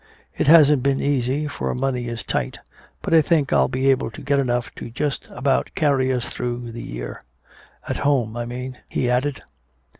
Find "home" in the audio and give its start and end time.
7.97-8.35